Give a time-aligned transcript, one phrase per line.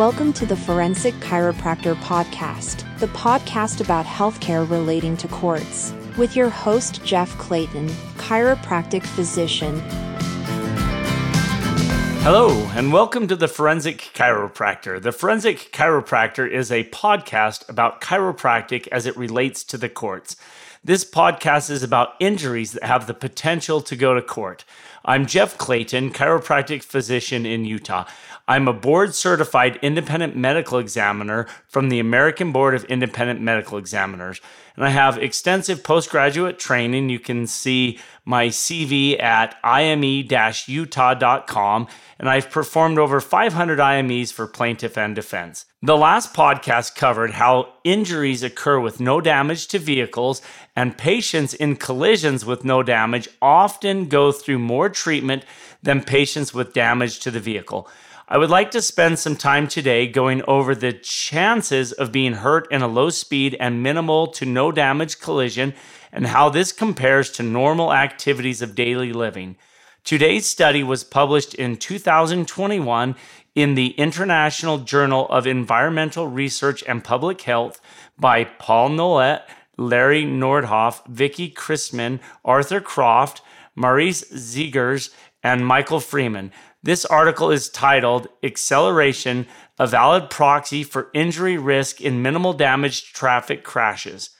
[0.00, 6.48] Welcome to the Forensic Chiropractor Podcast, the podcast about healthcare relating to courts, with your
[6.48, 7.86] host, Jeff Clayton,
[8.16, 9.78] chiropractic physician.
[12.22, 15.00] Hello, and welcome to the Forensic Chiropractor.
[15.00, 20.36] The Forensic Chiropractor is a podcast about chiropractic as it relates to the courts.
[20.84, 24.66] This podcast is about injuries that have the potential to go to court.
[25.02, 28.04] I'm Jeff Clayton, chiropractic physician in Utah.
[28.46, 34.42] I'm a board certified independent medical examiner from the American Board of Independent Medical Examiners.
[34.76, 37.08] And I have extensive postgraduate training.
[37.08, 40.02] You can see my CV at ime
[40.66, 41.88] utah.com.
[42.18, 45.66] And I've performed over 500 IMEs for plaintiff and defense.
[45.82, 50.42] The last podcast covered how injuries occur with no damage to vehicles,
[50.76, 55.44] and patients in collisions with no damage often go through more treatment
[55.82, 57.88] than patients with damage to the vehicle.
[58.32, 62.70] I would like to spend some time today going over the chances of being hurt
[62.70, 65.74] in a low speed and minimal to no damage collision
[66.12, 69.56] and how this compares to normal activities of daily living.
[70.04, 73.16] Today's study was published in 2021
[73.56, 77.80] in the International Journal of Environmental Research and Public Health
[78.16, 79.42] by Paul Nolet,
[79.76, 83.42] Larry Nordhoff, Vicki Kristman, Arthur Croft,
[83.74, 85.10] Maurice Zeegers,
[85.42, 86.52] and Michael Freeman.
[86.82, 89.46] This article is titled Acceleration,
[89.78, 94.30] a Valid Proxy for Injury Risk in Minimal Damage Traffic Crashes.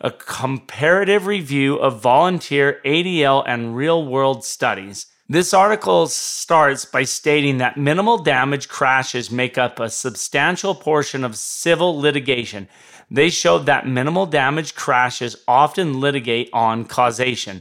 [0.00, 5.06] A comparative review of volunteer ADL and real world studies.
[5.28, 11.34] This article starts by stating that minimal damage crashes make up a substantial portion of
[11.36, 12.68] civil litigation.
[13.10, 17.60] They showed that minimal damage crashes often litigate on causation.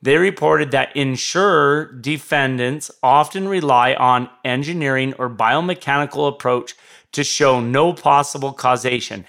[0.00, 6.74] They reported that insurer defendants often rely on engineering or biomechanical approach
[7.12, 9.24] to show no possible causation.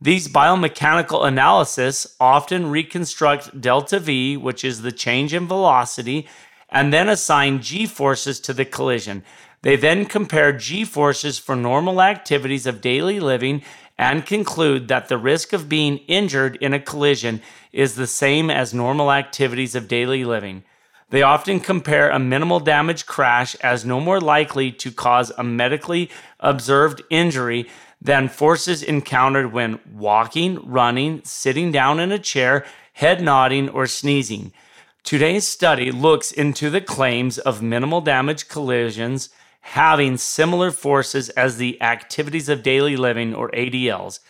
[0.00, 6.28] These biomechanical analysis often reconstruct delta V, which is the change in velocity,
[6.68, 9.24] and then assign g forces to the collision.
[9.62, 13.62] They then compare g forces for normal activities of daily living
[13.98, 17.40] and conclude that the risk of being injured in a collision
[17.72, 20.64] is the same as normal activities of daily living.
[21.10, 26.10] They often compare a minimal damage crash as no more likely to cause a medically
[26.40, 27.68] observed injury
[28.00, 32.64] than forces encountered when walking, running, sitting down in a chair,
[32.94, 34.52] head nodding, or sneezing.
[35.04, 39.28] Today's study looks into the claims of minimal damage collisions
[39.62, 44.20] having similar forces as the activities of daily living or ADLs.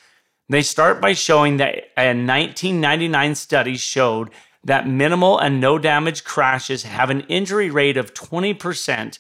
[0.49, 4.31] They start by showing that a 1999 study showed
[4.65, 9.19] that minimal and no damage crashes have an injury rate of 20%,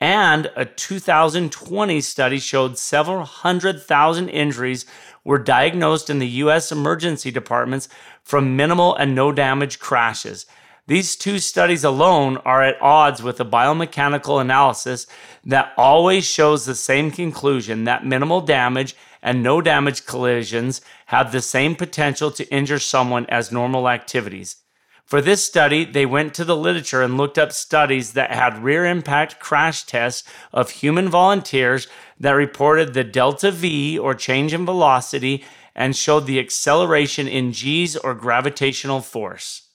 [0.00, 4.84] and a 2020 study showed several hundred thousand injuries
[5.24, 7.88] were diagnosed in the US emergency departments
[8.24, 10.44] from minimal and no damage crashes.
[10.88, 15.06] These two studies alone are at odds with a biomechanical analysis
[15.44, 21.40] that always shows the same conclusion that minimal damage and no damage collisions have the
[21.40, 24.56] same potential to injure someone as normal activities.
[25.04, 28.84] For this study, they went to the literature and looked up studies that had rear
[28.84, 31.86] impact crash tests of human volunteers
[32.18, 35.44] that reported the delta V or change in velocity
[35.76, 39.68] and showed the acceleration in G's or gravitational force.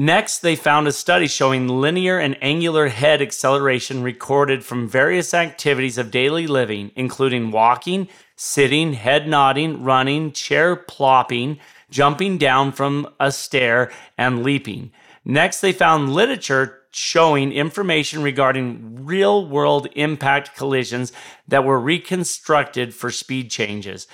[0.00, 5.98] Next, they found a study showing linear and angular head acceleration recorded from various activities
[5.98, 8.06] of daily living, including walking,
[8.36, 11.58] sitting, head nodding, running, chair plopping,
[11.90, 14.92] jumping down from a stair, and leaping.
[15.24, 21.12] Next, they found literature showing information regarding real world impact collisions
[21.48, 24.06] that were reconstructed for speed changes.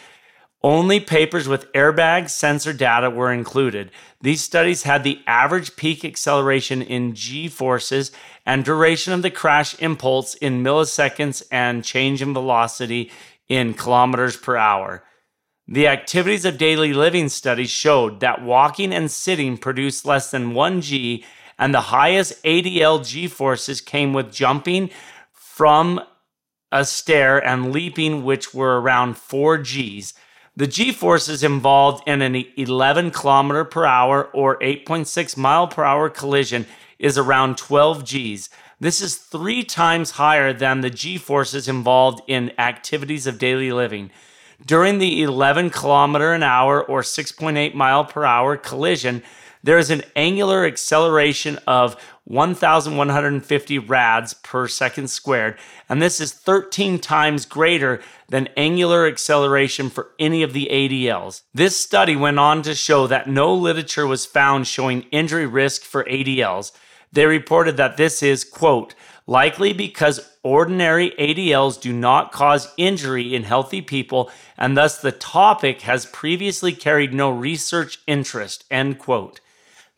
[0.65, 3.91] Only papers with airbag sensor data were included.
[4.23, 8.11] These studies had the average peak acceleration in g forces
[8.47, 13.13] and duration of the crash impulse in milliseconds and change in velocity
[13.47, 15.05] in kilometers per hour.
[15.69, 20.81] The activities of daily living studies showed that walking and sitting produced less than 1
[20.81, 21.27] g,
[21.59, 24.89] and the highest ADL g forces came with jumping
[25.31, 26.01] from
[26.73, 30.15] a stair and leaping, which were around 4 g's.
[30.57, 36.09] The g forces involved in an 11 kilometer per hour or 8.6 mile per hour
[36.09, 36.67] collision
[36.97, 38.51] is around 12 g's.
[38.79, 44.13] This is three times higher than the g forces involved in activities of daily living.
[44.65, 49.25] During the 11 kilometer an hour or 6.8 mile per hour collision,
[49.65, 55.59] there is an angular acceleration of 1,150 rads per second squared,
[55.89, 61.43] and this is 13 times greater than angular acceleration for any of the ADLs.
[61.55, 66.05] This study went on to show that no literature was found showing injury risk for
[66.05, 66.73] ADLs.
[67.11, 68.95] They reported that this is, quote,
[69.27, 75.83] likely because ordinary ADLs do not cause injury in healthy people, and thus the topic
[75.83, 79.41] has previously carried no research interest, end quote.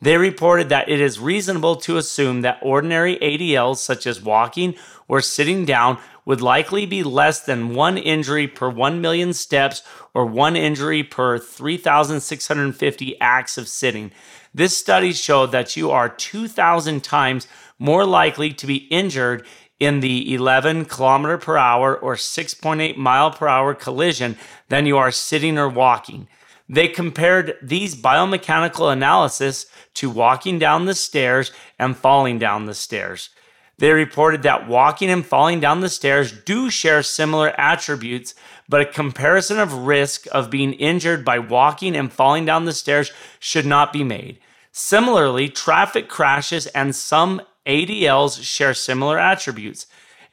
[0.07, 4.77] They reported that it is reasonable to assume that ordinary ADLs, such as walking
[5.09, 9.83] or sitting down, would likely be less than one injury per 1 million steps
[10.15, 14.13] or one injury per 3,650 acts of sitting.
[14.55, 17.49] This study showed that you are 2,000 times
[17.81, 19.45] more likely to be injured
[19.81, 24.37] in the 11 kilometer per hour or 6.8 mile per hour collision
[24.69, 26.29] than you are sitting or walking.
[26.69, 33.31] They compared these biomechanical analysis to walking down the stairs and falling down the stairs.
[33.79, 38.35] They reported that walking and falling down the stairs do share similar attributes,
[38.69, 43.13] but a comparison of risk of being injured by walking and falling down the stairs
[43.39, 44.39] should not be made.
[44.73, 49.87] Similarly, traffic crashes and some ADLs share similar attributes.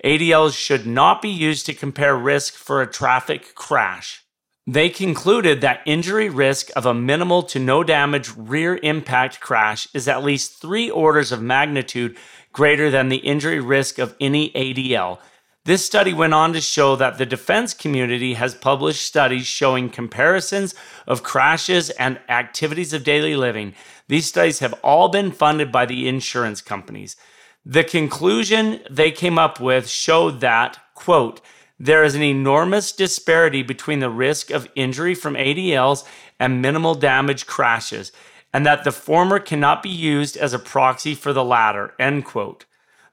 [0.04, 4.23] ADLs should not be used to compare risk for a traffic crash.
[4.66, 10.08] They concluded that injury risk of a minimal to no damage rear impact crash is
[10.08, 12.16] at least three orders of magnitude
[12.54, 15.20] greater than the injury risk of any ADL.
[15.66, 20.76] This study went on to show that the defense community has published studies showing comparisons
[21.08, 23.74] of crashes and activities of daily living.
[24.08, 27.18] These studies have all been funded by the insurance companies.
[27.66, 31.42] The conclusion they came up with showed that, quote,
[31.84, 36.06] there is an enormous disparity between the risk of injury from ADLs
[36.40, 38.14] and minimal damage crashes
[38.54, 41.94] and that the former cannot be used as a proxy for the latter.
[42.00, 42.66] End quote.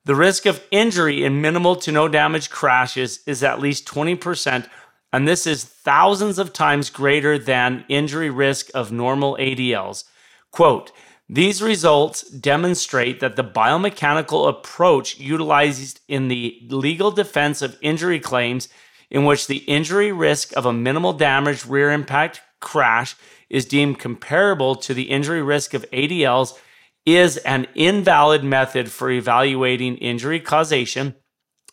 [0.05, 4.69] The risk of injury in minimal to no damage crashes is at least 20%,
[5.13, 10.05] and this is thousands of times greater than injury risk of normal ADLs.
[10.53, 10.93] Quote,
[11.33, 18.69] these results demonstrate that the biomechanical approach utilized in the legal defense of injury claims,
[19.11, 23.15] in which the injury risk of a minimal damage rear impact crash
[23.49, 26.59] is deemed comparable to the injury risk of ADLs
[27.07, 31.15] is an invalid method for evaluating injury causation.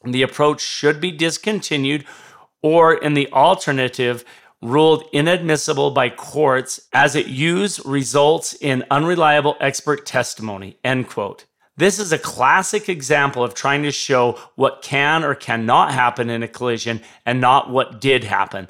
[0.03, 2.05] The approach should be discontinued,
[2.61, 4.23] or in the alternative,
[4.61, 10.77] ruled inadmissible by courts as it use results in unreliable expert testimony.
[10.83, 11.45] End quote.
[11.77, 16.41] This is a classic example of trying to show what can or cannot happen in
[16.41, 18.67] a collision and not what did happen.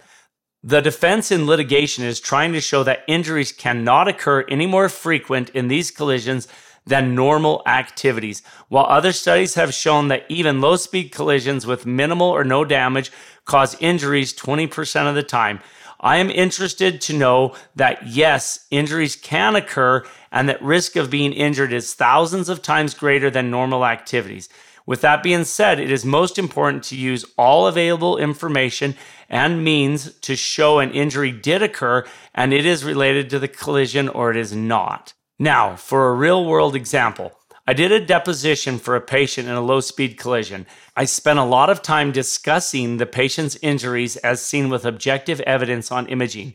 [0.61, 5.49] The defense in litigation is trying to show that injuries cannot occur any more frequent
[5.51, 6.49] in these collisions
[6.85, 12.27] than normal activities, while other studies have shown that even low speed collisions with minimal
[12.27, 13.11] or no damage
[13.45, 15.61] cause injuries 20% of the time.
[15.99, 21.33] I am interested to know that yes, injuries can occur and that risk of being
[21.33, 24.49] injured is thousands of times greater than normal activities.
[24.85, 28.95] With that being said, it is most important to use all available information
[29.29, 34.07] and means to show an injury did occur and it is related to the collision
[34.07, 35.13] or it is not.
[35.39, 37.33] Now, for a real world example,
[37.69, 40.65] I did a deposition for a patient in a low speed collision.
[40.95, 45.91] I spent a lot of time discussing the patient's injuries as seen with objective evidence
[45.91, 46.53] on imaging.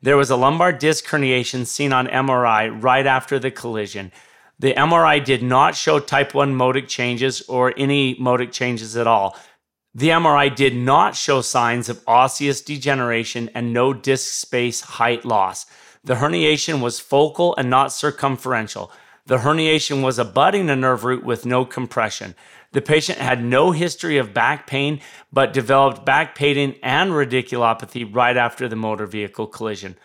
[0.00, 4.10] There was a lumbar disc herniation seen on MRI right after the collision.
[4.58, 9.36] The MRI did not show type 1 modic changes or any modic changes at all.
[9.94, 15.66] The MRI did not show signs of osseous degeneration and no disc space height loss.
[16.04, 18.90] The herniation was focal and not circumferential.
[19.26, 22.34] The herniation was abutting a nerve root with no compression.
[22.72, 25.00] The patient had no history of back pain,
[25.32, 29.96] but developed back pain and radiculopathy right after the motor vehicle collision.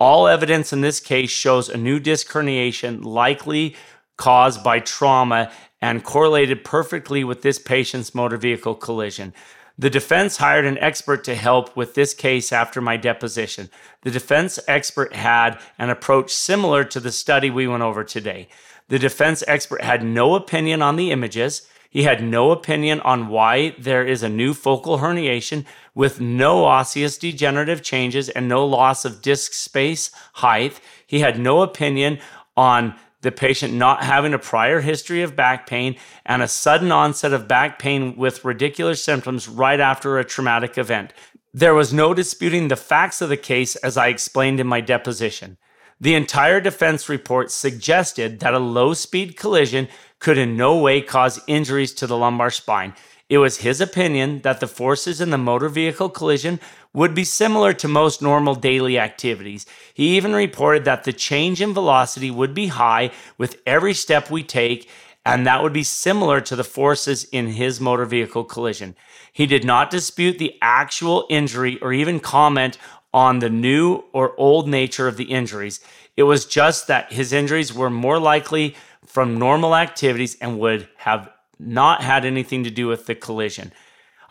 [0.00, 3.76] All evidence in this case shows a new disc herniation likely
[4.16, 9.32] caused by trauma and correlated perfectly with this patient's motor vehicle collision.
[9.76, 13.70] The defense hired an expert to help with this case after my deposition.
[14.02, 18.48] The defense expert had an approach similar to the study we went over today.
[18.88, 21.68] The defense expert had no opinion on the images.
[21.90, 25.64] He had no opinion on why there is a new focal herniation
[25.94, 30.80] with no osseous degenerative changes and no loss of disc space height.
[31.06, 32.20] He had no opinion
[32.56, 37.32] on the patient not having a prior history of back pain and a sudden onset
[37.32, 41.12] of back pain with radicular symptoms right after a traumatic event.
[41.52, 45.56] There was no disputing the facts of the case as I explained in my deposition.
[46.00, 49.88] The entire defense report suggested that a low speed collision
[50.18, 52.94] could in no way cause injuries to the lumbar spine.
[53.28, 56.60] It was his opinion that the forces in the motor vehicle collision
[56.94, 59.66] would be similar to most normal daily activities.
[59.92, 64.44] He even reported that the change in velocity would be high with every step we
[64.44, 64.88] take,
[65.26, 68.94] and that would be similar to the forces in his motor vehicle collision.
[69.32, 72.78] He did not dispute the actual injury or even comment
[73.12, 75.80] on the new or old nature of the injuries.
[76.16, 81.28] It was just that his injuries were more likely from normal activities and would have
[81.58, 83.72] not had anything to do with the collision.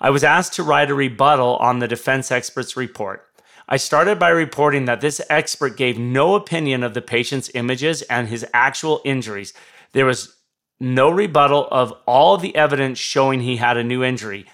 [0.04, 3.26] I was asked to write a rebuttal on the defense expert's report.
[3.70, 8.28] I started by reporting that this expert gave no opinion of the patient's images and
[8.28, 9.54] his actual injuries.
[9.94, 10.36] There was
[10.78, 14.46] no rebuttal of all the evidence showing he had a new injury.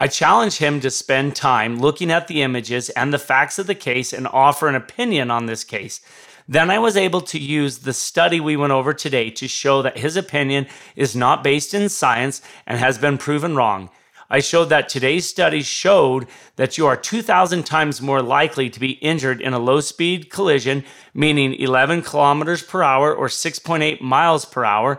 [0.00, 3.76] I challenged him to spend time looking at the images and the facts of the
[3.76, 6.00] case and offer an opinion on this case.
[6.48, 9.98] Then I was able to use the study we went over today to show that
[9.98, 13.88] his opinion is not based in science and has been proven wrong.
[14.28, 18.92] I showed that today's study showed that you are 2,000 times more likely to be
[18.92, 24.64] injured in a low speed collision, meaning 11 kilometers per hour or 6.8 miles per
[24.64, 24.98] hour,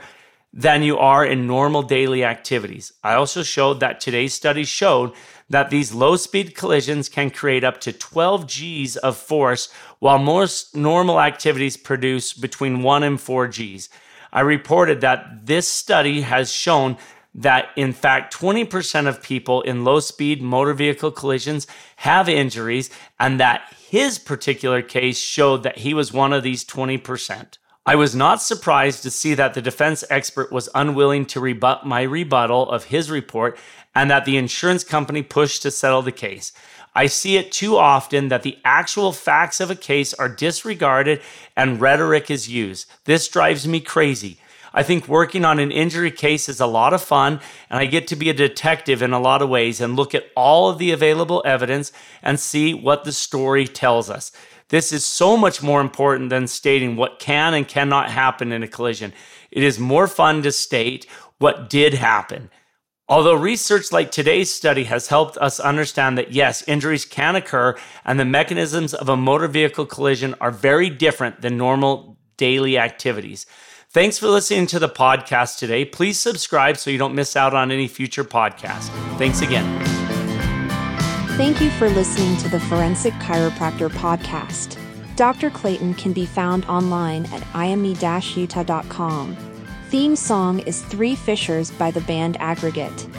[0.53, 2.93] than you are in normal daily activities.
[3.03, 5.13] I also showed that today's study showed
[5.49, 9.69] that these low speed collisions can create up to 12 Gs of force,
[9.99, 13.89] while most normal activities produce between 1 and 4 Gs.
[14.31, 16.97] I reported that this study has shown
[17.37, 21.67] that in fact 20% of people in low speed motor vehicle collisions
[21.97, 22.89] have injuries,
[23.19, 27.57] and that his particular case showed that he was one of these 20%.
[27.85, 32.01] I was not surprised to see that the defense expert was unwilling to rebut my
[32.01, 33.57] rebuttal of his report
[33.95, 36.51] and that the insurance company pushed to settle the case.
[36.93, 41.21] I see it too often that the actual facts of a case are disregarded
[41.55, 42.91] and rhetoric is used.
[43.05, 44.37] This drives me crazy.
[44.77, 48.05] I think working on an injury case is a lot of fun, and I get
[48.09, 50.91] to be a detective in a lot of ways and look at all of the
[50.91, 51.91] available evidence
[52.21, 54.31] and see what the story tells us.
[54.69, 58.67] This is so much more important than stating what can and cannot happen in a
[58.67, 59.13] collision.
[59.49, 61.07] It is more fun to state
[61.39, 62.51] what did happen.
[63.09, 68.19] Although research like today's study has helped us understand that yes, injuries can occur and
[68.19, 73.47] the mechanisms of a motor vehicle collision are very different than normal daily activities.
[73.97, 75.83] Thanks for listening to the podcast today.
[75.83, 78.89] Please subscribe so you don't miss out on any future podcasts.
[79.17, 79.65] Thanks again.
[81.29, 84.77] Thank you for listening to the Forensic Chiropractor Podcast.
[85.15, 85.49] Dr.
[85.49, 89.35] Clayton can be found online at ime-utah.com.
[89.89, 92.91] Theme song is Three Fishers by the band Aggregate.
[92.99, 93.09] Three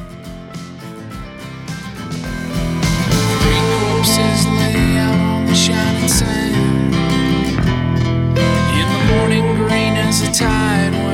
[3.81, 6.95] corpses lay out on the shining sand.
[8.79, 9.58] In the morning
[10.21, 11.08] the tide.